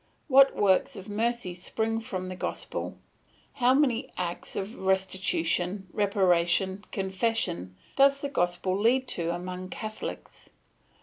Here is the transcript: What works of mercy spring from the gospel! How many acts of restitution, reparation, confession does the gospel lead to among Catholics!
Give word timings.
What 0.27 0.55
works 0.55 0.95
of 0.95 1.09
mercy 1.11 1.53
spring 1.53 1.99
from 1.99 2.27
the 2.27 2.35
gospel! 2.35 2.97
How 3.61 3.75
many 3.75 4.09
acts 4.17 4.55
of 4.55 4.79
restitution, 4.79 5.87
reparation, 5.93 6.83
confession 6.91 7.75
does 7.97 8.19
the 8.21 8.29
gospel 8.29 8.75
lead 8.75 9.07
to 9.09 9.29
among 9.29 9.69
Catholics! 9.69 10.49